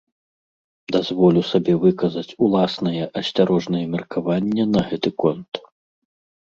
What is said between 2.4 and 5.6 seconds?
уласнае асцярожнае меркаванне на гэты конт.